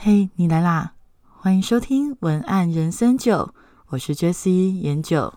[0.00, 0.94] 嘿，你来啦！
[1.24, 3.52] 欢迎收听文案人生九，
[3.88, 5.34] 我是 Jessie 研九。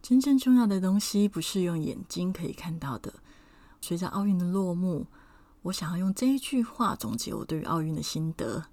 [0.00, 3.12] 真正重要的东西不是用眼睛可以看到的。
[3.82, 5.08] 随着奥运的落幕，
[5.60, 8.64] 我想要用这一句话总结我对于奥运的心得。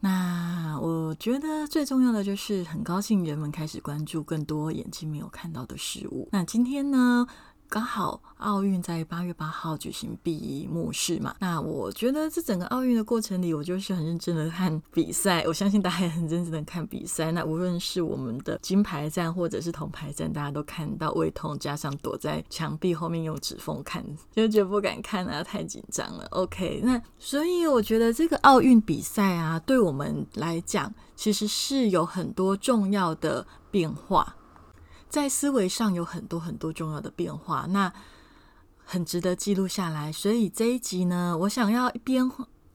[0.00, 6.28] 那我觉得最重要的就是很高兴人们开始关注更多眼睛没有看到的事物。
[6.32, 7.26] 那今天呢？
[7.68, 15.44] 刚好奥运在八月八号举行闭幕式嘛，那我觉得这整个奥运的过程里，我就是很认真的看比赛。
[15.46, 17.30] 我相信大家也很认真的看比赛。
[17.32, 26.26] 那无论是我们的金牌战或者是铜牌战，大家都看到胃痛，加上躲在墙壁后面用指缝看，就觉得不敢看啊，太紧张了。
[26.30, 34.34] OK，那所以我觉得这个奥运比赛啊，对我们来讲，其实是有很多重要的变化。
[35.08, 37.92] 在思维上有很多很多重要的变化，那
[38.84, 40.12] 很值得记录下来。
[40.12, 42.30] 所以这一集呢，我想要一边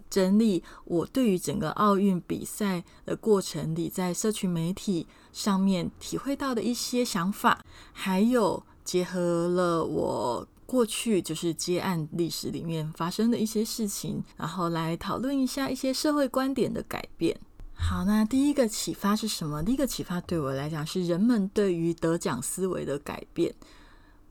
[0.09, 17.39] 整理我对于整个奥运比赛的过程里，在社群媒体上面体会到的一些想法，还有结合了我过去就是接案历史里面发生的一些事情，然后来讨论一下一些社会观点的改变。
[17.75, 19.61] 好，那第一个启发是什么？
[19.63, 23.53] 第一个启发对我来讲是人们对于得奖思维的改变。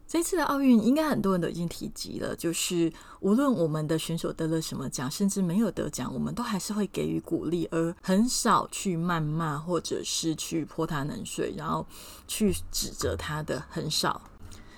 [0.07, 11.87] 这次的奥运，应该很多人都已经提及了，就是无论我们的选手得了什么奖，甚至没有得奖，我们都还是会给予鼓励，而很少去谩骂或者是去泼他冷水，然后
[12.27, 14.20] 去指责他的很少。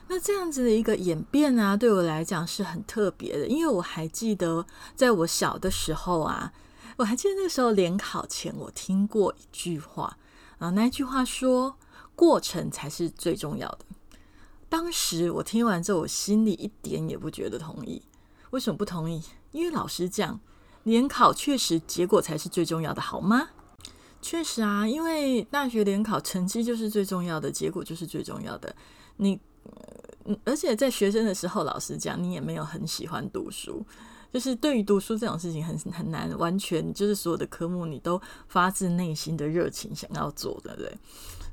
[0.08, 6.52] 那这样子的一个演变啊，对我来讲是很特别的，因为我还记得在我小的时候啊。
[6.96, 10.16] 我还记得那个时候联考前，我听过一句话
[10.58, 11.76] 啊，那句话说
[12.14, 13.78] 过程才是最重要的。
[14.68, 18.02] 当时我听完之后，我心里一点也不觉得同意。
[18.50, 19.22] 为什么不同意？
[19.52, 20.40] 因为老师讲，
[20.84, 23.50] 联考确实结果才是最重要的，好吗？
[24.22, 28.74] 确实啊，因为大学联考成绩就是最重要的，结果就是最重要的。
[29.16, 29.38] 你，
[30.44, 33.84] 而且在学生的时候，老师讲，你也没有很喜欢读书。
[34.34, 40.92] 就是对于读书这种事情很很难完全就是所有的科目你都发自内心的热情想要做的，对。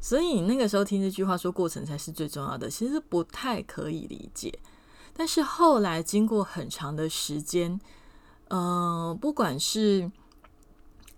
[0.01, 4.51] 所以那个时候听这句话说过程才是最重要的，其实不太可以理解。
[5.13, 7.79] 但是后来经过很长的时间，
[8.47, 10.11] 嗯，不管是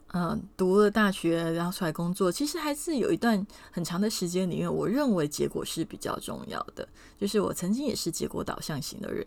[0.08, 6.86] 嗯读了大学然后出来工作，其实还是有一段很长的时间里面，我认为结果是比较重要的。
[7.18, 9.26] 就是我曾经也是结果导向型的人，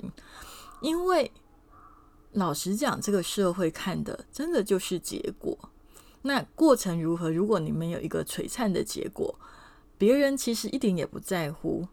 [0.83, 1.33] 因为。
[2.37, 5.59] 老实讲，这个社会看的真的就是结果。
[6.23, 7.31] 那过程如何？
[7.31, 9.39] 如果你们有一个璀璨的结果，
[9.97, 11.87] 别人其实一点也不在乎，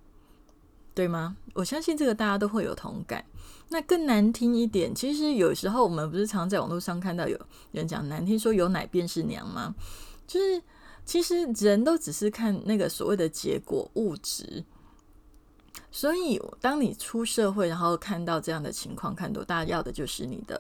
[0.93, 1.37] 对吗？
[1.53, 3.23] 我相信这个大家都会有同感。
[3.69, 7.39] 那更难听一点，其实有时候我们不是常在网络上看到有
[7.71, 9.73] 人讲难听，说有奶便是娘吗？
[10.27, 10.61] 就是
[11.05, 14.65] 其实人都只是看那个所谓的结果物质。
[15.95, 20.59] 所以，当你出社会，然后看到这样的情况，看多，大家要的就是你的，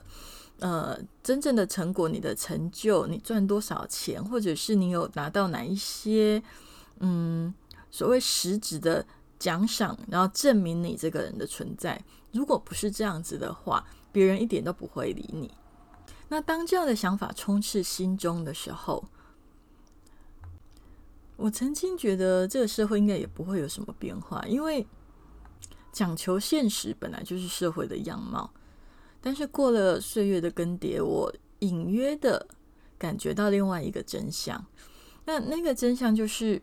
[0.59, 6.41] 呃，真正的成果，你的成就，你赚多少钱，或者是你有拿到哪一些，
[6.99, 7.51] 嗯，
[7.89, 9.03] 所谓实质的
[9.39, 11.99] 奖赏，然后证明你这个人的存在。
[12.31, 15.51] 如果不是这样子的话，别人一点都不会理你。
[16.27, 19.03] 那当这样的想法充斥心中的时候，
[21.37, 24.85] 我曾经觉得这个社会应该也不会有什么变化，因为。
[25.93, 28.51] 讲求现实本来就是社会的样貌，
[29.21, 32.47] 但是过了岁月的更迭，我隐约的
[32.97, 34.65] 感觉到另外一个真相。
[35.25, 36.61] 那那个真相就是，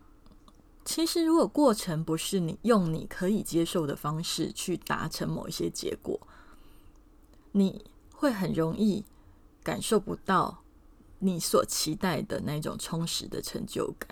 [0.85, 6.19] 其实如果过程不是你用你可以接受的方式去达成某一些结果，
[7.53, 9.03] 你会很容易
[9.63, 10.61] 感受不到
[11.19, 14.09] 你所期待的那种充实的成就感。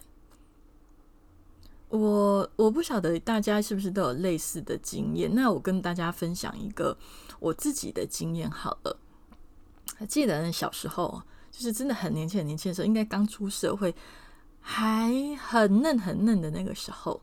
[1.89, 6.97] 我我不晓得大家是不是都有类似的经验，那我跟大家分享一个
[7.39, 8.97] 我自己的经验好了。
[9.95, 11.21] 还记得小时候，
[11.51, 13.93] 就是真的很年轻很年轻的时候，应该刚出社会，
[14.59, 17.19] 还很嫩很嫩的那个时候。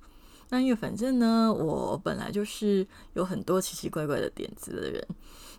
[0.48, 5.06] 那因为反正呢，我本来就是有很多奇奇怪怪的点子的人。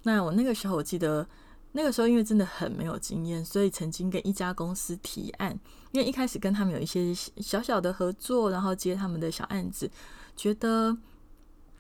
[0.04, 1.28] 那我那个时候，我记得。
[1.74, 5.60] 那个时候，因为真的很没有经验，所以曾经跟一家公司提案。
[5.92, 9.90] 因为一开始跟他们有一些小小的合作，然后接他们的小案子，
[10.36, 10.96] 觉得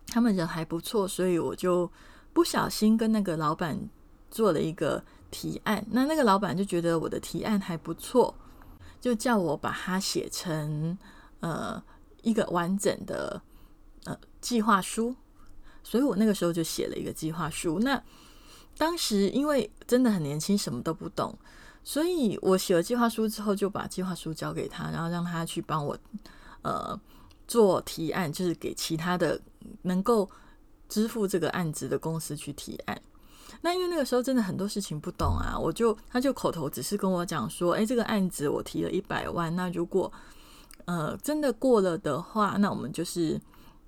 [0.07, 1.91] 他们人还不错，所以我就
[2.33, 3.77] 不小心跟那个老板
[4.31, 5.85] 做了一个提案。
[5.91, 8.33] 那那个老板就觉得我的提案还不错，
[8.99, 10.97] 就叫我把它写成
[11.41, 11.81] 呃
[12.23, 13.41] 一个完整的
[14.05, 15.15] 呃计划书，
[15.83, 17.77] 所以我那个时候就写了一个计划书。
[17.79, 18.01] 那
[18.77, 21.35] 当时因为真的很年轻，什么都不懂，
[21.83, 25.97] 所以我写了计划书之后，就把计划书交给他，然后让他去帮我
[26.61, 26.99] 呃
[27.47, 29.39] 做提案，就是给其他的
[29.81, 30.29] 能够
[30.87, 33.01] 支付这个案子的公司去提案。
[33.61, 40.11] 那因为那个时候真的很多事情不懂啊，我就他就口头只是跟我讲说，哎，这个案子我提了一百万，那如果
[40.85, 43.41] 呃真的过了的话，那我们就是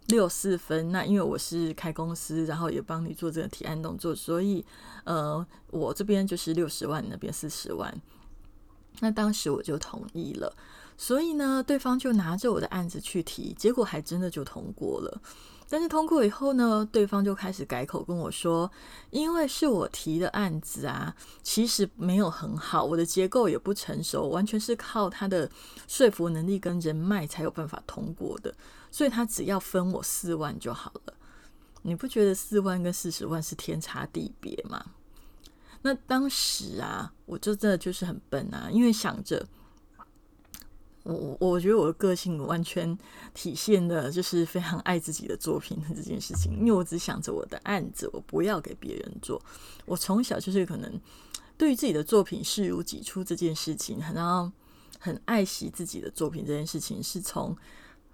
[0.09, 0.91] 六四分。
[0.91, 4.63] 那因为我是开公司，然后也帮你做这个提案动作，所以
[5.05, 7.91] 呃我这边就是六十万，那边四十万。
[8.99, 10.53] 那当时我就同意了，
[10.97, 15.21] 所以呢，对方就拿着我的案子去提，结果还真的就通过了。
[15.71, 18.69] 但是通过以后呢，对方就开始改口跟我说，
[19.11, 25.49] 因为是我提的案子啊，其实没有很好，我的结构也不成熟，完全是靠他的
[25.87, 28.51] 说服能力跟人脉才有办法通过的，
[28.91, 31.13] 所以他只要分我四万就好了。
[31.81, 34.83] 你不觉得四万跟四十万是天差地别吗？
[35.81, 39.47] 那当时啊，我就真的就是很笨啊，因为想着。
[41.03, 42.95] 我我觉得我的个性完全
[43.33, 49.41] 体现的就是非常爱自己的作品的这件事情，因为我只想着我的案子，我不要给别人做。
[49.85, 50.99] 我从小就是可能
[51.57, 54.51] 对于自己的作品视如己出这件事情，然后
[54.99, 57.57] 很爱惜自己的作品这件事情，是从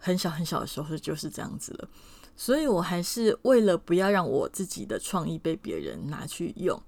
[0.06, 1.90] 很小很小的时候就是这样子了。
[2.36, 6.80] 所以我还是为了不要让我自己的创意被别人拿去用。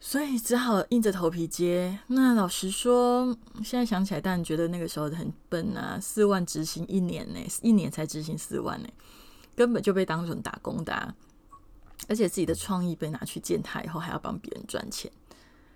[0.00, 1.98] 所以只好硬着头皮接。
[2.06, 5.98] 那老实说，现在想起来，当然觉得那个时候很笨啊！
[6.00, 8.88] 四万执行一年呢，一年才执行四万呢，
[9.56, 11.14] 根本就被当成打工的。
[12.08, 15.10] 而且自己的创意被拿去践踏以后，还要帮别人赚钱，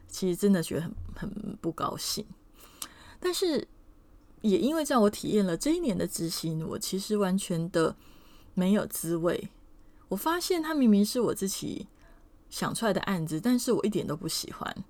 [0.06, 2.24] 其实真的觉得很很不高兴。
[3.18, 3.66] 但是
[4.42, 7.96] 也因为这样，我体验了这一年的执行，我其实完全的
[8.52, 9.48] 没有滋味。
[10.08, 11.86] 我发现他明明是我自己。
[12.50, 14.84] 想出来的案子，但是我一点都不喜欢，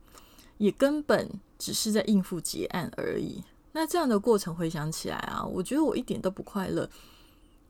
[0.58, 3.40] 也根本只是在应付结案而已。
[3.70, 6.90] 那这样的过程回想起来啊，我觉得我一点都不快乐。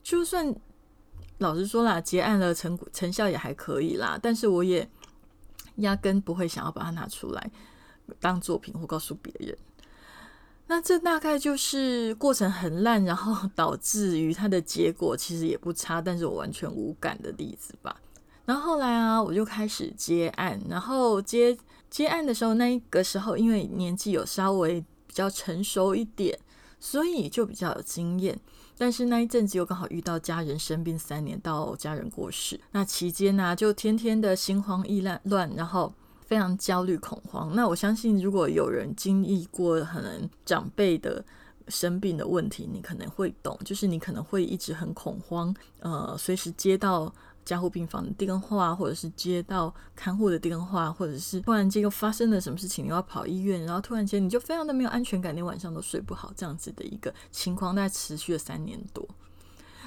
[0.01, 0.51] 就算
[1.37, 4.89] 老实说啦，结案了，成成效也还可以啦，但是我也
[5.75, 7.51] 压根不会想要把它拿出来
[8.19, 9.55] 当作品或告诉别人。
[10.73, 17.95] 那这大概就是过程很烂，然后 导致于它的结果其实也不差，但是我完全无感的例子吧。
[18.45, 20.59] 然后后来啊，我就开始接案。
[20.67, 21.55] 然后接
[21.91, 26.39] 接案的时候，那个时候因为年纪有稍微比较成熟一点，
[26.79, 28.35] 所以就比较有经验。
[28.75, 35.93] 但是那一阵子又刚好遇到家人生病三年，到家人过世，那期间呢，就天天的心慌意乱乱，然后
[36.25, 37.53] 非常焦虑恐慌。
[37.55, 41.23] 那我相信，如果有人经历过可能长辈的
[41.67, 47.13] 生病的问题，你可能会懂，就是你可能会一直很恐慌，呃，随时接到。
[47.45, 59.05] 加护病房的电话，或者是接到看护的电话，或者是突然间又发生了什么事情，你要跑医院，然后突然间你就非常的没有安全感，你晚上都睡不好，这样子的一个情况，大概持续了三年多。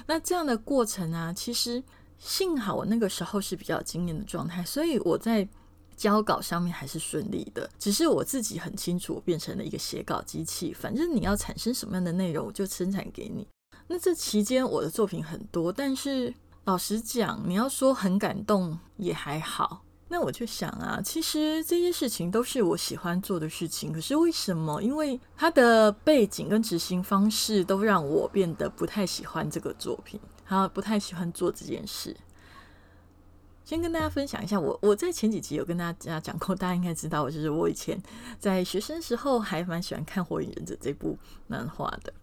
[0.05, 1.83] 那这样的过程啊，其实
[2.19, 5.49] 幸好我那个时候是比较经验的状态，所以我在
[5.97, 7.69] 交稿上面还是顺利的。
[7.77, 13.45] 只是我自己很清楚，我变成了一个写稿机器，反正你要产生什么样的内容，我就生产给你。
[13.87, 16.33] 那这期间我的作品很多，但是。
[16.65, 19.85] 老实讲，你要说很感动也还好。
[20.09, 23.93] 那我就想啊，其实这些事情都是我喜欢做的事情。
[23.93, 24.83] 可是为什么？
[24.83, 32.13] 因为它的背景跟执行方式都让我变得不太喜欢这个作品，还有不太喜欢做这件事。
[33.67, 38.01] 先跟大家分享一下，我我在前几集有跟大家讲过，大家应该知道，就是我以前
[38.39, 42.13] 在学生时候还蛮喜欢看《火影忍者》这部漫画的。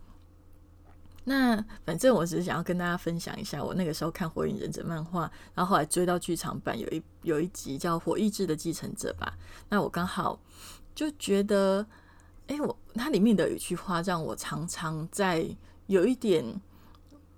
[1.25, 9.37] 那反正我只是想要跟大家分享一下，我那个时候看《火影忍者》漫画，然后后来追到剧场版，有一有一集叫《火意志的继承者》吧。
[9.69, 10.41] 那我刚好
[10.95, 11.87] 就觉得，
[12.47, 15.47] 哎，我它里面的有一句话让我常常在
[15.89, 16.59] 有一点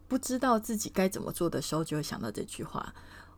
[0.07, 2.95] 不知道自己该怎么做的时候，就会想到这句话。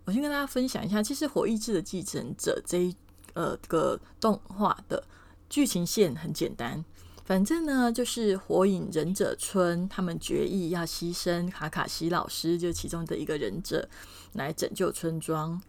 [0.09, 2.97] 我先跟大家分享一下，其实《火意志的继承者》这一
[3.35, 5.05] 呃个动画的
[5.51, 6.83] 剧情线很简单。
[7.27, 13.87] 反正呢，就是火影忍者村他们决议要牺牲卡卡西老师，就其中的一个忍者
[14.33, 15.61] 来拯救村庄。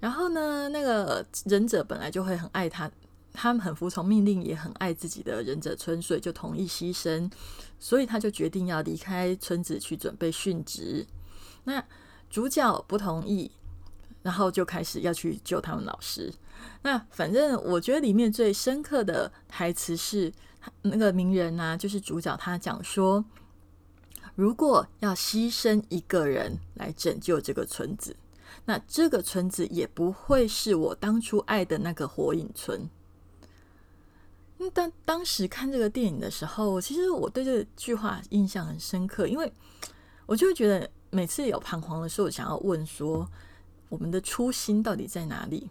[0.00, 2.90] 然后呢，那个忍者本来就会很爱他，
[3.34, 7.30] 他们很服从命令，也很爱自己的忍者村，所以就同意牺牲。
[7.78, 11.06] 所以他就决定要离开村子去准备殉职。
[11.64, 11.84] 那
[12.30, 13.50] 主角不同意，
[14.26, 16.32] 然后就开始要去救他们老师。
[16.82, 20.32] 那反正我觉得里面最深刻的台词是。
[20.82, 23.24] 那个名人呢，就是主角，他讲说，
[24.34, 28.16] 如果要牺牲一个人来拯救这个村子，
[28.64, 32.90] 那这个村子也不会是我当初爱的那个火影村。
[34.74, 39.52] 但当时看这个电影的时候，其实我对这句话印象很深刻，因为
[40.26, 43.24] 我就会觉得每次有彷徨的时候，想要问说，
[43.88, 45.70] 我们的初心到底在哪里？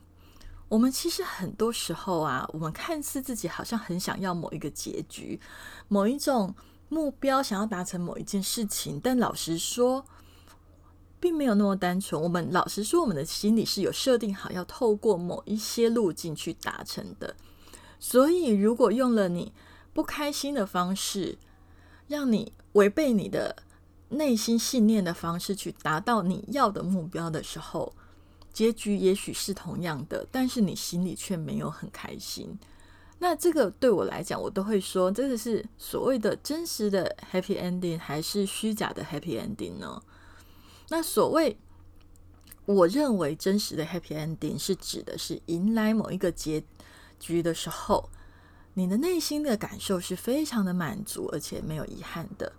[0.68, 5.40] 我们其实很多时候啊，我们看似自己好像很想要某一个结局，
[5.88, 6.56] 某一种
[6.90, 10.06] 目标，想要达成某一件事情，但老实说，
[11.20, 12.20] 并没有那么单纯。
[12.20, 17.36] 我们老实说，我们的心里是有设定好，要透过某一些路径去达成的。
[18.00, 19.54] 所以，如果用了你
[19.94, 21.38] 不开心的方式，
[22.08, 23.56] 让你违背你的
[24.10, 27.94] 内心信念的方式去达到你要的目标的时候，
[28.56, 32.58] 结局也许是同样的，但是你心里却没有很开心。
[33.20, 40.02] 那这个对我来讲，我都会说，这个是所谓的真实的 happy ending，还是虚假的 happy ending 呢？
[40.90, 41.58] 那所谓
[42.66, 46.64] 我认为真实的 happy ending，是指的是迎来某一个结。
[47.18, 48.10] 局的时候，
[48.74, 52.52] 你的内心的感受是非常的满足，而且没有遗憾的。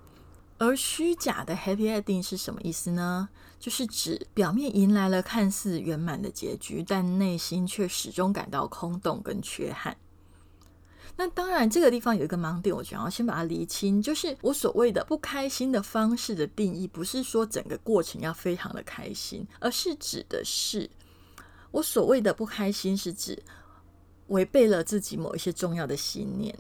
[0.59, 3.29] 而虚假的 happy ending 是什么意思呢？
[3.59, 9.97] 就是指表面迎来了看似圆满的结局，但内心却始终感到空洞跟缺憾。
[11.17, 14.01] 那当然，这个地方有一个盲点，我想要先把它厘清。
[14.03, 20.91] 就是我所谓的不开心的方式的定义，不是说整个过程要非常的开心，而是指的是
[21.71, 23.43] 我所谓的不开心，是指。
[24.29, 26.53] 违背了自己某一些重要的信念，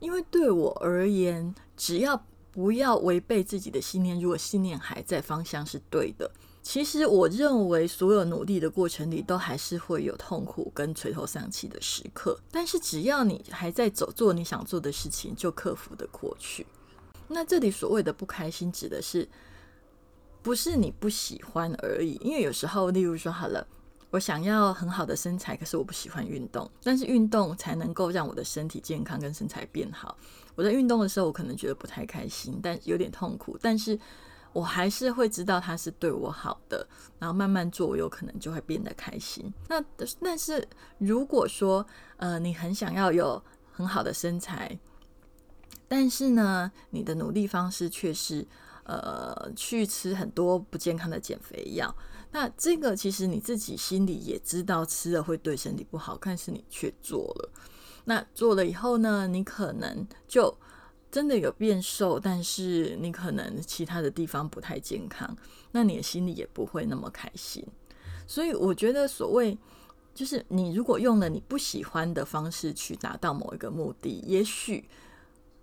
[0.00, 2.20] 因为对我而言，只要
[2.52, 6.30] 不要违背自己的信念，如果信念还在，方向是对的。
[6.62, 12.38] 其实我认为，所有努力的过程里，都还是会有痛苦跟垂头丧气的时刻。
[12.50, 16.66] 但是只要你还在走，做你想做的事情，就克服的过去。
[17.28, 19.28] 那这里所谓的不开心，指的是
[20.42, 22.18] 不是你不喜欢而已？
[22.22, 23.66] 因为有时候，例如说，好了。
[24.12, 26.68] 我想要很好的身材，可是我不喜欢运动。
[26.82, 30.18] 但是运动才能够让我的身体健康跟身材变好。
[30.60, 33.56] 我在运动的时候，我可能觉得不太开心，但有点痛苦。
[33.62, 33.98] 但是
[34.52, 36.86] 我还是会知道它是对我好的，
[37.18, 39.50] 然后慢慢做，我有可能就会变得开心。
[39.68, 39.82] 那
[40.20, 41.86] 但是如果说
[42.18, 44.78] 呃，你很想要有很好的身材，
[45.88, 48.46] 但是呢，你的努力方式却是
[48.84, 51.96] 呃去吃很多不健康的减肥药。
[52.32, 57.50] 那这个其实你自己心里也知道吃了会对身体不好，但是你却做了。
[58.04, 60.56] 那做了以后呢，你可能就
[61.10, 65.36] 真的有变瘦，但是你可能其他的地方不太健康，
[65.72, 67.66] 那你的心里也不会那么开心。
[68.26, 69.56] 所以我觉得，所谓
[70.14, 74.88] 就是你如果用了你不喜欢的方式去达到某一个目的，也许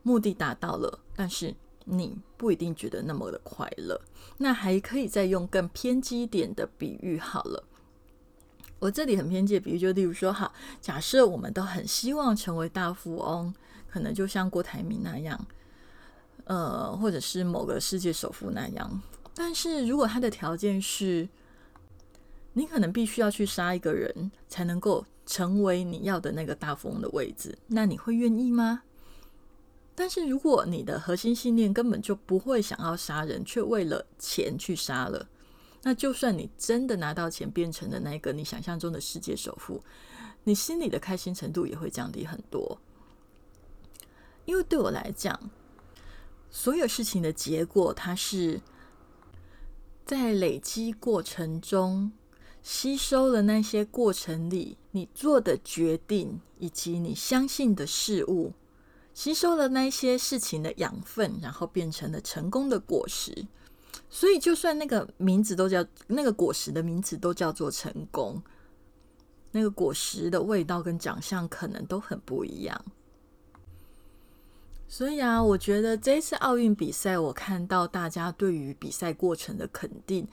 [0.03, 1.55] 目的达到了，但是。
[1.89, 3.97] 你不一定觉得那么的快乐，
[4.39, 7.63] 那还可以再用更偏激一点的比喻好了。
[8.79, 13.53] 我这里很偏见比喻，就例如说，哈，假设我们都很希望成为大富翁，
[13.89, 15.47] 可能就像郭台铭那样，
[16.43, 19.01] 呃，或者是某个世界首富那样。
[19.33, 21.27] 但是如果他的条件是，
[22.53, 28.83] 你可能必须要去杀一个人才能够成为你要的那个大富翁的位置，那你会愿意吗？
[29.95, 35.27] 但是如果你的核心信念根本就不会想要杀人，却为了钱去杀了，
[35.87, 39.81] 那就算你真的拿到钱，变成了那个你想象中的世界首富，
[40.43, 42.77] 你心里的开心程度也会降低很多。
[44.43, 45.49] 因为对我来讲，
[46.49, 48.59] 所有事情的结果，它是
[50.05, 52.11] 在累积过程中
[52.61, 58.51] 吸收了那些过程里你做的决定，以及你相信的事物。
[59.13, 63.47] 吸收了那些事情的养分，然后变成了成功的果实。
[64.09, 68.41] 所以，就算那个名字都叫那个果实的名字都叫做成功，
[69.51, 72.85] 那个果实的味道跟长相可能都很不一样。
[74.87, 80.25] 所以啊，我觉得这一次奥运比赛，我看到大家对于比赛过程的肯定。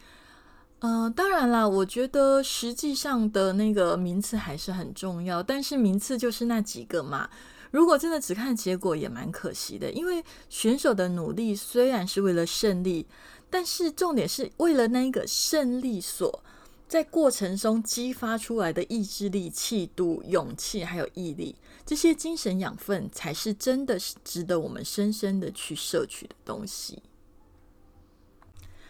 [0.79, 7.29] 呃，当然啦，我觉得实际上的那个名次还是很重要，但是名次就是那几个嘛。
[7.73, 9.91] 如果真的只看结果，也蛮可惜的。
[9.91, 13.09] 因为选手的努力虽然是为了胜利，
[13.55, 16.43] 但是重点是为了那一个胜利所
[16.89, 21.55] 在过程中激发出来的意志力、气度、勇气，还有毅力，
[21.87, 27.01] 这些精神养分，才是真的是值得我们深深的去摄取的东西。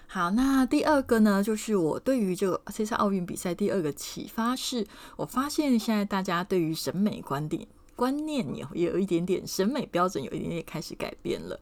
[0.07, 7.69] 好，那第二个呢，就是我对于这个这次奥运比赛第二个启发是，我发现现在大家对于审美观点。
[7.95, 11.61] 观念有也有一点点审美标准有一点点开始改变了。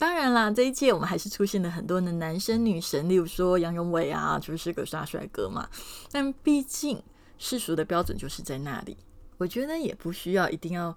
[0.00, 5.68] 当然啦，这一届我们还是出现了很多的男生女神，例如说杨永伟啊，就是个大帅哥嘛。
[6.10, 7.02] 但毕竟
[7.36, 8.96] 世俗的标准就是在那里，
[9.36, 10.96] 我觉得也不需要一定要，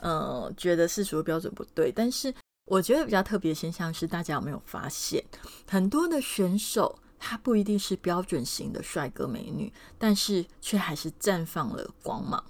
[0.00, 1.90] 呃，觉得世俗的标准不对。
[1.90, 2.34] 但是
[2.66, 5.24] 我觉得比较特别的现象是，大家有没有发现，
[5.66, 12.44] 很多的选手他不一定是标准型的帅哥美女，但是却还是绽放了光芒。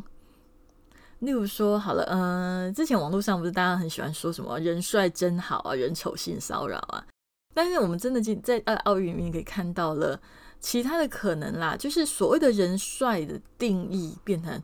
[1.22, 7.06] 例如说，好了，嗯，之前网络上不是大家很喜欢说什么“人帅真好啊，人丑性骚扰啊”，
[7.54, 10.20] 但是我们真的在在奥运里面可以看到了
[10.58, 14.60] 其他的可能啦，就是所谓的人帅的定义变成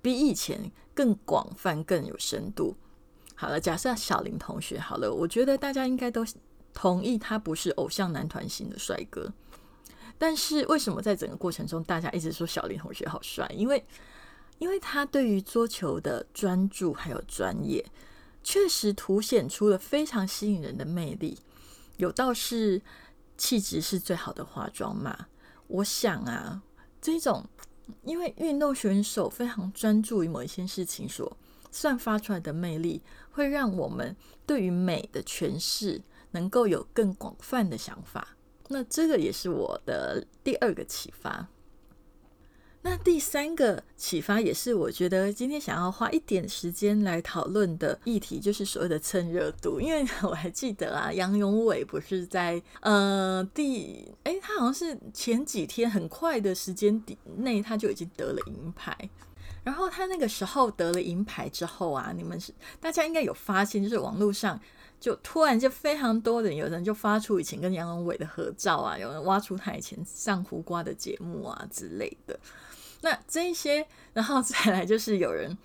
[0.00, 2.76] 比以前更广泛、更有深度。
[3.36, 6.26] 好了，假设小林同学，好了，我觉得大家应该都
[6.74, 9.32] 同意他不是偶像男团型的帅哥，
[10.18, 13.48] 但是为什么在整个过程中大家一直说小林同学好帅？
[13.54, 13.84] 因为
[14.58, 17.84] 因为他对于桌球的专注还有专业，
[18.42, 21.38] 确实凸显出了非常吸引人的魅力。
[21.96, 22.80] 有道是
[23.36, 25.26] 气质是最好的化妆嘛？
[25.66, 26.62] 我想啊，
[27.00, 27.44] 这种
[28.04, 31.36] 因为运动选手非常专注于某一件事情所
[31.70, 34.16] 散发出来的魅力，会让我们
[34.46, 38.36] 对于美的诠释能够有更广泛的想法。
[38.68, 41.48] 那这个也是我的第二个启发。
[42.84, 49.80] 那第三个启发也是我觉得今天想要花一点时间来讨论的议题，就是所谓的蹭热度。
[49.80, 57.00] 因为 我还记得啊，杨永伟不是在呃第哎，他好像是前几天很快的时间
[57.36, 58.96] 内他就已经得了银牌。
[59.62, 64.58] 然后他那个时候得了银牌之后啊，你们是大家应该有发现，就是网络上
[64.98, 72.36] 就突然就非常多的有人就发出以前跟杨永伟的合照啊，有人挖出他以前上胡瓜的节目啊之类的。
[73.02, 75.56] 那这一些，然后再来就是有人，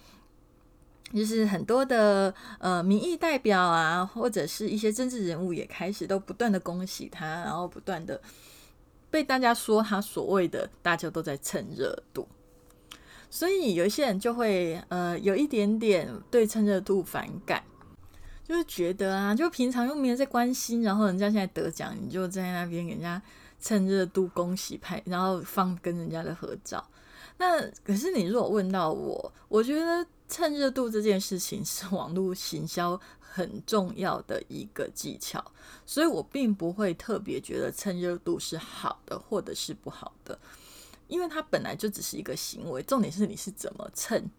[1.14, 8.20] 就是很多的呃民意代表啊，或者是一些政治人物也开始都不断的恭喜他，然后不断的
[9.10, 12.28] 被大家说他所谓的大家都在蹭热度，
[13.30, 17.64] 所以有一些人就会呃有一点点对蹭热度反感，
[18.44, 23.22] 就是觉得啊，就平常又没人在关心，然后人家现在得奖，你就在那边给人家
[23.60, 26.84] 蹭热度恭喜拍，然后放跟人家的合照。
[27.38, 35.44] 那可是你如果问到我，我觉得蹭热度这件事情是网络行销很重要的一个技巧，
[35.86, 40.38] 所以我并不会特别觉得蹭热度是好的或者是不好的，
[41.08, 44.30] 因为它本来就只是一个行为，重点是你是怎么蹭。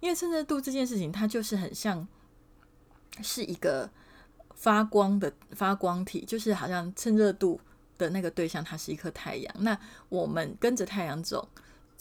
[0.00, 2.06] 因为蹭热度这件事情，它就是很像
[3.22, 3.88] 是一个
[4.54, 7.58] 发光的发光体，就是好像蹭热度
[7.96, 11.48] 的那个对象，它是一颗太阳，那我们跟着太阳走。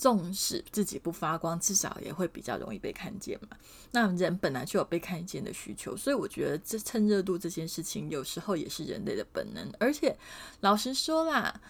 [0.01, 3.55] 纵使自己不发光，至少也会比较容易被看见嘛。
[3.91, 9.71] 那人本来就有被看见的需求，所以我觉得这蹭热度这件事情，有时候也是人类的本能。
[9.79, 10.17] 而且
[10.61, 11.61] 老实说啦，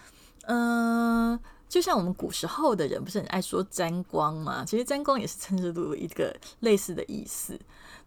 [0.46, 1.38] 嗯，
[1.72, 4.62] 就像我们古时候的人不是很爱说沾光吗？
[4.62, 7.58] 其实沾光也是蹭热度一个类似的意思。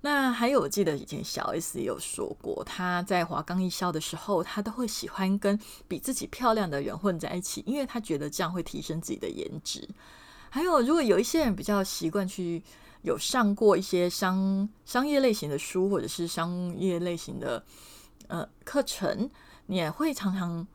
[0.01, 9.89] 那还有，我记得以前小 S 也有说过，她在华冈艺校的时候，她都会喜欢跟比自己漂亮的人混在一起，因为她觉得这样会提升自己的颜值。
[10.51, 12.61] 还有，如果有一些人比较习惯去
[13.01, 17.65] 有上过一些商商业类型的书，或者是商业类型的
[18.27, 19.27] 呃课程，
[19.65, 20.67] 你也会常常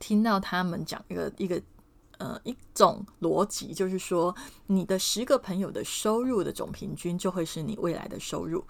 [0.00, 1.62] 听到他们讲一个一个
[2.18, 4.34] 呃一种逻辑，就是说
[4.66, 8.64] 你的十个朋友的收入的总平均就会是你未来的收入。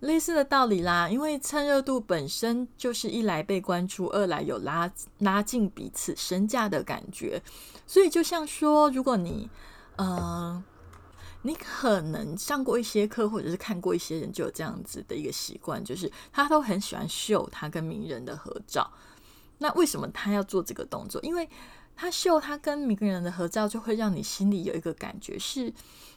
[0.00, 7.42] 类似的道理啦，因为蹭热度本身就是一来被关注，二来有拉拉近彼此身价的感觉，
[7.86, 9.48] 所以就像说，如果你
[9.96, 10.62] 呃，
[11.40, 18.92] 你可能上过一些课，或者是看过一些人，就有这样子的一个习惯，就是他都很喜欢秀他跟名人的合照。
[19.58, 21.18] 那为什么他要做这个动作？
[21.22, 21.48] 因为
[21.96, 25.72] 他秀他跟名人的合照，就会让你心里有一个感觉是。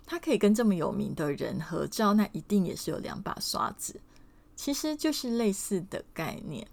[0.05, 4.01] 他可以跟这么有名的人合照，那一定也是有两把刷子，
[4.55, 6.67] 其实就是类似的概念。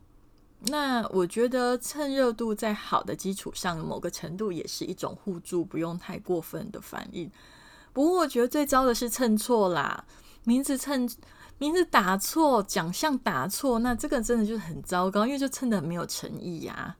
[0.68, 7.30] 那我觉得蹭热度在好的基础上，某个程度也是一种互助，不用太过分的反应。
[7.92, 10.06] 不过我觉得最糟的是蹭错啦，
[10.44, 11.06] 名字蹭
[11.58, 16.96] 名字打错，奖项打错，那这个真的就是很糟糕，因为就蹭的没有诚意呀。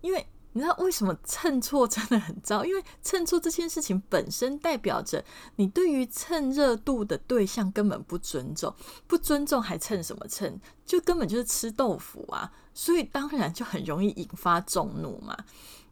[0.00, 2.64] 因为你知道为什么称错真的很糟？
[2.64, 5.24] 因为称错这件事情本身代表着
[5.56, 8.74] 你对于蹭热度的对象根本不尊重，
[9.06, 10.58] 不尊重还蹭什么蹭？
[10.84, 12.50] 就根本就是吃豆腐啊！
[12.74, 15.36] 所以当然就很容易引发众怒嘛。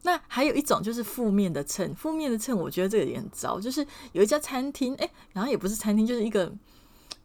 [0.03, 3.61] 那还有一种就是负面的蹭，负面的蹭，我觉得这个也很糟。
[3.61, 6.53] 就是有一家餐厅，哎，然后也不是餐厅，就是一个。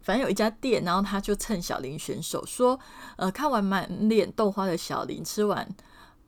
[0.03, 2.79] 反正有一家店，然后他就蹭小林选手说
[3.17, 5.67] ：“呃，看完满脸豆花的小林，吃完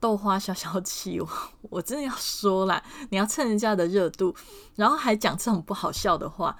[0.03, 1.29] 豆花消消气。”我
[1.69, 4.35] 我真的要说啦，你要蹭人家的热度，
[4.75, 6.57] 然后还讲这种不好笑的话，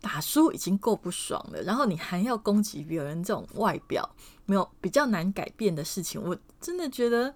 [0.00, 4.08] 打输已经够不爽了，然后你还要攻击别人这种外表
[4.46, 7.34] 没有比较难改变的事情，我真的觉得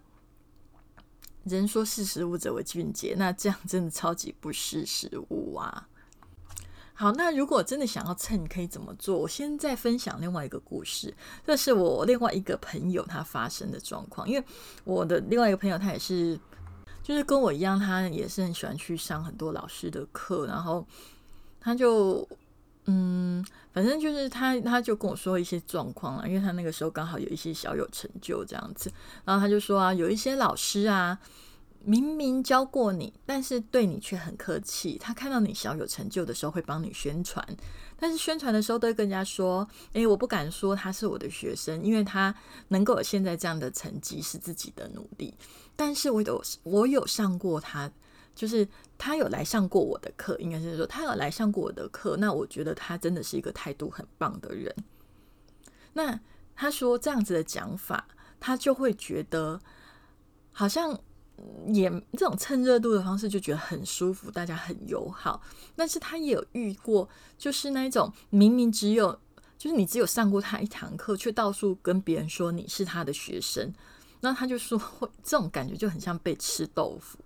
[1.44, 5.88] 人说识时务者为俊杰，那这样真的超级不识时务啊！
[6.94, 9.18] 好，那如果真的想要蹭，可以怎么做？
[9.18, 11.12] 我现在分享另外一个故事，
[11.44, 14.28] 这是我另外一个朋友他发生的状况。
[14.28, 14.44] 因为
[14.84, 16.38] 我的另外一个朋友，他也是，
[17.02, 20.86] 就是跟我一样，他也是很喜欢去上很多老师的课，然后
[21.58, 22.28] 他就，
[22.84, 28.92] 嗯，反正就是他，他就跟我说一些状况啊，因为他那个时候刚好有一些小有成就这样子，
[29.24, 31.18] 然后他就说啊，有一些老师啊。
[31.84, 34.98] 明明教过你，但是对你却很客气。
[34.98, 37.46] 他看到你小有成就的时候，会帮你宣传，
[37.98, 42.34] 但是宣传的时候都会跟人家说：“诶，我不敢说他是我的学生，因为他
[42.68, 45.34] 能够有现在这样的成绩是自己的努力。
[45.76, 47.90] 但是我有我有上过他，
[48.34, 48.66] 就是
[48.96, 52.16] 他有来上过我的课，应该是说他有来上过我的课。
[52.16, 54.74] 那我觉得他真的是一个态度很棒的人。
[55.92, 56.20] 那
[56.54, 58.06] 他说这样子的讲法，
[58.38, 59.60] 他就会觉得
[60.52, 60.98] 好像。”
[61.72, 65.42] 也这种蹭热度的方式就觉得很舒服，大家很友好。
[65.74, 69.18] 但是他也有遇过，就是那种明明只有，
[69.58, 73.72] 就是你只有上过他一堂课，却到处跟别人说你是他的学生，
[74.20, 77.18] 那他就说会这种感觉就很像被吃豆腐。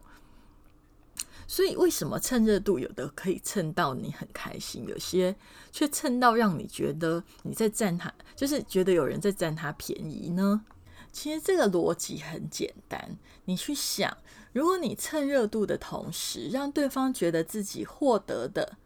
[1.49, 5.37] 所以为什么蹭热度有的可以蹭到你很开心，有些
[5.71, 10.65] 却蹭到让你觉得你在占他，就是觉得有人在占他便宜呢？
[11.13, 13.17] 其实这个逻辑很简单，
[13.47, 14.17] 你去想，
[14.53, 18.77] 如果你蹭热度的同时，让对方觉得自己获得的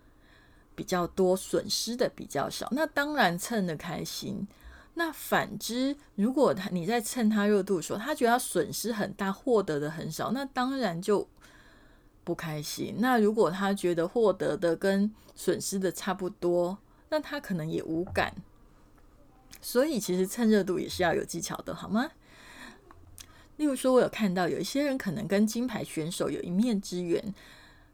[0.74, 4.46] 比较多，损失的比较少，那当然蹭的开心。
[4.94, 11.26] 那反之，如果他你在蹭他热度的时候，他觉得他损失很大，获得的很少，那当然就
[12.24, 12.96] 不开心。
[12.98, 16.76] 那如果他觉得获得的跟损失的差不多，
[17.08, 18.34] 那他可能也无感。
[19.60, 22.10] 所以其实蹭热度也是要有技巧的，好吗？
[23.56, 27.34] 例如说，我有看到有一些人可能跟金牌选手有一面之缘，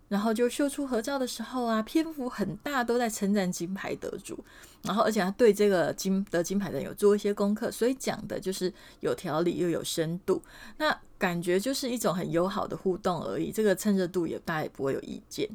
[0.09, 4.45] 然后就秀出合照的时候啊，篇幅很大，都在称赞金牌得主，
[4.83, 10.41] 然后而且他对这个金得金牌的有做一些功课，所以讲的就是有条理又有深度，
[10.77, 13.51] 那感觉就是一种很友好的互动而已。
[13.51, 15.51] 这个蹭热度也大家也不会有意见。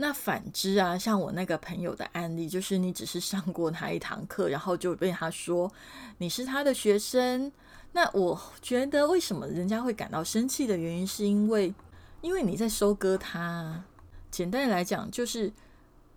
[0.00, 5.70] 那反之啊，像我那个朋友的案例，就是你只是上过他一堂课，然后就被他说
[6.18, 7.52] 你是他的学生。
[7.92, 11.74] 那我觉得，为什么人家会感到生气的原因，是因为，
[12.20, 13.82] 因为你在收割他。
[14.30, 15.52] 简单来讲，就是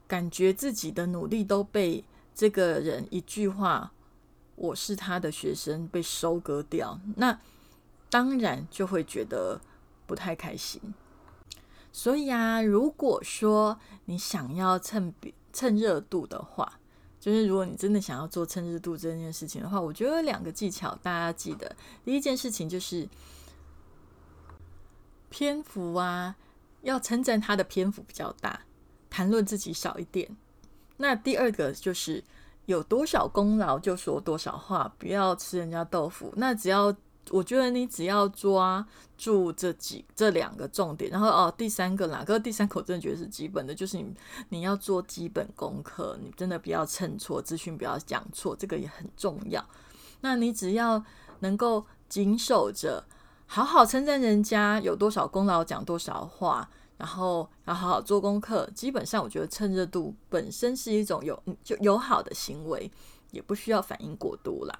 [0.07, 2.03] 感觉自己的努力都被
[2.35, 3.91] 这个人一句话
[4.55, 7.39] “我是他的学生”被收割掉，那
[8.11, 9.59] 当然就会觉得
[10.05, 10.79] 不太开心。
[11.93, 15.13] 所以啊，如果说你想要蹭
[15.51, 16.79] 蹭热度的话，
[17.19, 21.75] 就是如果你真的想要做蹭热度这件事情的话，我觉得有两个技巧大家记得。
[22.05, 23.07] 第一件事情就是
[25.29, 26.35] 篇幅啊，
[26.81, 28.61] 要称赞他的篇幅比较大，
[29.09, 30.37] 谈论自己少一点。
[30.97, 32.23] 那第二个就是
[32.67, 36.33] 有多少功劳就说多少话，不要吃人家豆腐。
[36.37, 36.95] 那只要。
[37.29, 38.85] 我觉得你只要抓
[39.17, 44.13] 住这几这两个重点，然后哦，第三个啦，可是第三口真的觉得是基本的，就是你
[44.49, 49.63] 你要做基本功课，你真的不要称错，资讯不要讲错，这个也很重要。
[50.21, 51.03] 那你只要
[51.39, 53.03] 能够谨守着，
[53.45, 62.91] 好好称赞人家有多少功劳，讲多少话，然后要好好做功课，基本上我觉得趁热度本身是一种有就友好的行为，
[63.31, 64.79] 也不需要反应过度啦。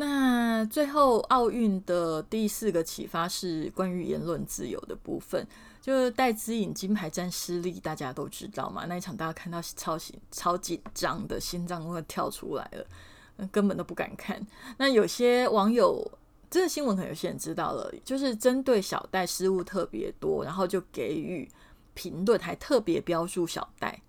[0.00, 5.44] 那最后奥运的第四个启发是关于言论自由的部分，
[5.80, 8.86] 就是戴资颖金牌战失利，大家都知道嘛。
[8.86, 14.40] 那一场大家看到超紧超紧张的心脏会跳出来了，根本都不敢看。
[14.76, 16.08] 那有些网友
[16.48, 21.50] 这个新闻可能有些人知道了，就是针对小戴失误特别多，然后就给予
[21.94, 24.00] 评论，还特别标注小戴，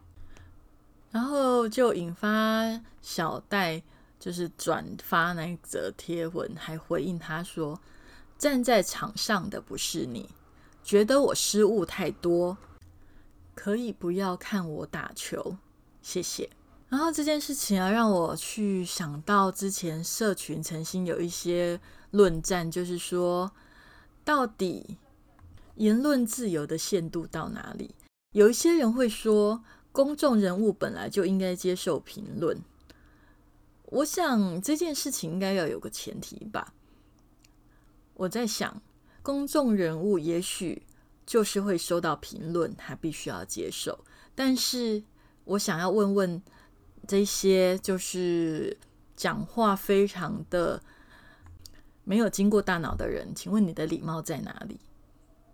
[1.10, 3.82] 然后就引发小戴。
[4.20, 7.80] 就是转发那则贴文，还回应他说
[8.38, 10.30] ：“站在场上的不是你，
[10.84, 12.58] 觉得我失误太多，
[13.56, 15.58] 可以不要看我打球，
[16.02, 16.50] 谢谢。
[16.90, 21.80] 然后这件事情啊，让我去想到之前社群曾经有一些
[22.12, 23.52] 论战，就是说，
[24.26, 24.98] 到底
[25.76, 27.94] 言论自由的限度到哪里？
[28.32, 32.60] 有一些人会说，公众人物本来就应该接受评论。
[33.90, 36.74] 我想这件事情应该要有个前提吧。
[38.14, 38.82] 我在想，
[39.22, 40.84] 公众人物也许
[41.26, 44.04] 就是会收到评论，他必须要接受。
[44.34, 45.04] 但是
[45.46, 46.42] 我想要问问。
[47.08, 48.78] 这些就是
[49.16, 50.80] 讲话非常的
[52.04, 54.80] 没有经过大脑的人，请问你的礼貌在哪里？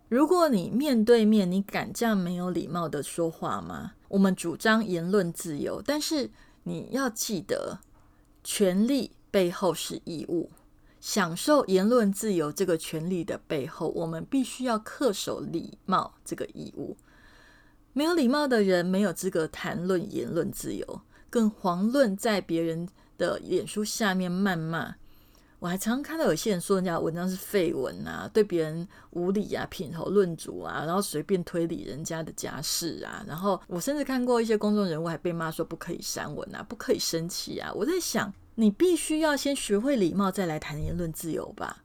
[0.08, 3.92] 如果你面对面，你敢这样没有礼貌的说话吗？
[4.08, 6.28] 我们主张言论自由，但是
[6.64, 7.78] 你要记得，
[8.48, 10.52] 权利背后是义务。
[11.00, 16.96] 享受言论自由这个权利的背后，我们必须要恪守礼貌这个义务。
[17.92, 21.00] 没有礼貌的人，没有资格谈论言论自由。
[21.28, 24.94] 更遑论在别人的脸书下面谩骂，
[25.58, 37.72] 我还常常看到有些人说人家文章是废文啊，对别人无理啊，品头论足啊，然后随便推理人家的家事啊，然后我甚至看过一些公众人物还被骂说不可以删文啊，不可以生气啊。
[37.74, 41.82] 我在想，你必须要先学会礼貌，再来谈言论自由吧，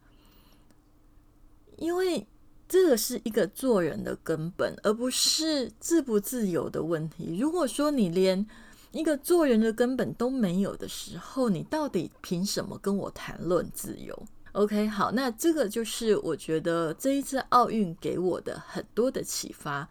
[1.78, 2.26] 因为
[2.68, 7.38] 这个是一个做人的根本，而不是自不自由的问题。
[7.38, 8.46] 如果说你连
[8.92, 14.16] 一个做人的根本都没有的时候，你到底凭什么跟我谈论自由
[14.52, 19.88] ？OK，好，那这个就是我觉得这一次奥运给我的很多的启发。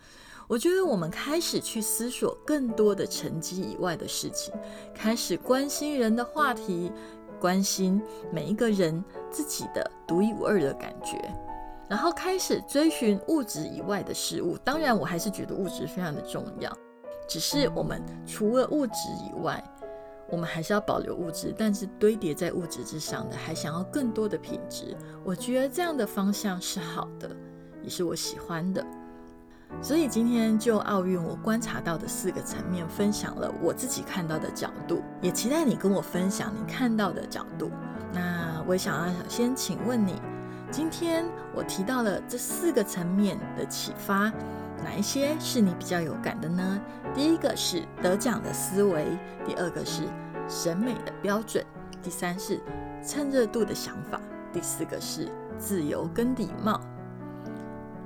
[0.47, 4.53] 我觉得我们开始去思索更多的成绩以外的事情，
[4.93, 6.91] 开始关心人的话题，
[7.39, 7.99] 关心
[8.31, 11.17] 每一个人自己的独一无二的感觉，
[11.89, 14.57] 然后开始追寻物质以外的事物。
[14.57, 16.71] 当然，我还是觉得物质非常的重要。
[17.27, 18.93] 只是我们除了物质
[19.29, 19.63] 以外，
[20.29, 24.95] 我们还是要保留物质，但是堆叠在物质之上的，还想要更多的品质。
[25.23, 27.29] 我觉得这样的方向是好的，
[27.83, 28.85] 也是我喜欢的。
[29.81, 37.71] 所以今天就奥运，我观察到的四个层面，分享了我自己看到的角度，也期待你跟我分享你看到的角度。
[38.13, 40.21] 那我也想要先请问你，
[40.69, 44.31] 今天我提到了这四个层面的启发。
[44.83, 46.81] 哪一些是你比较有感的呢？
[47.13, 49.05] 第一个是得奖的思维，
[49.45, 50.03] 第二个是
[50.47, 51.63] 审美的标准，
[52.01, 52.59] 第三是
[53.05, 54.19] 趁热度的想法，
[54.51, 56.81] 第四个是自由跟礼貌。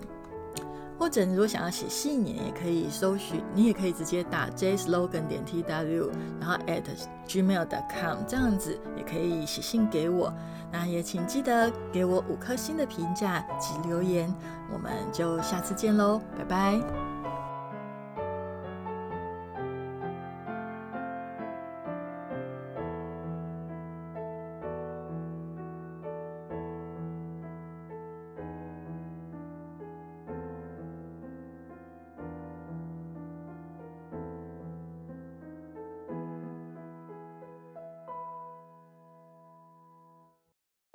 [0.97, 6.83] 或者你如果想要写信，你也可以搜寻，你也可以直接打 jslogan 点 tw，然后 at
[7.27, 10.33] gmail.com 这样子也可以写信给我。
[10.71, 14.33] 那也请记得给我五颗星的评价及留言，
[14.73, 17.06] 我们就下次见喽，拜拜。